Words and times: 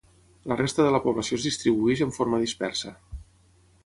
La 0.51 0.55
resta 0.59 0.85
de 0.85 0.93
la 0.95 1.01
població 1.03 1.37
es 1.39 1.45
distribueix 1.49 2.01
en 2.07 2.13
forma 2.17 2.39
dispersa. 2.45 2.95